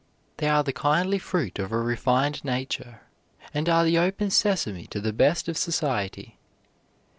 They 0.37 0.49
are 0.49 0.63
the 0.63 0.73
kindly 0.73 1.19
fruit 1.19 1.59
of 1.59 1.71
a 1.71 1.77
refined 1.79 2.43
nature, 2.43 3.01
and 3.53 3.69
are 3.69 3.85
the 3.85 3.99
open 3.99 4.31
sesame 4.31 4.87
to 4.87 4.99
the 4.99 5.13
best 5.13 5.47
of 5.47 5.57
society. 5.59 6.39